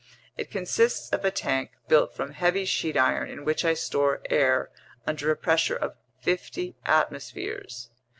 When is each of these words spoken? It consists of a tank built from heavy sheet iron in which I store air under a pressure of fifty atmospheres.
It 0.35 0.49
consists 0.49 1.09
of 1.09 1.23
a 1.23 1.29
tank 1.29 1.73
built 1.87 2.15
from 2.15 2.31
heavy 2.31 2.65
sheet 2.65 2.97
iron 2.97 3.29
in 3.29 3.45
which 3.45 3.63
I 3.63 3.75
store 3.75 4.23
air 4.31 4.71
under 5.05 5.29
a 5.29 5.37
pressure 5.37 5.75
of 5.77 5.95
fifty 6.19 6.75
atmospheres. 6.87 7.91